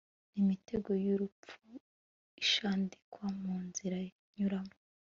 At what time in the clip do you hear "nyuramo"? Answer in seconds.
4.35-4.75